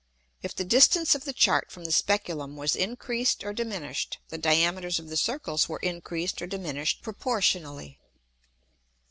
If 0.41 0.55
the 0.55 0.65
distance 0.65 1.13
of 1.13 1.25
the 1.25 1.31
Chart 1.45 1.69
from 1.71 1.83
the 1.85 1.91
Speculum 1.91 2.55
was 2.57 2.75
increased 2.75 3.43
or 3.43 3.53
diminished, 3.53 4.17
the 4.29 4.37
Diameters 4.39 4.97
of 4.97 5.09
the 5.09 5.15
Circles 5.15 5.69
were 5.69 5.77
increased 5.77 6.41
or 6.41 6.47
diminished 6.47 7.03
proportionally. 7.03 7.99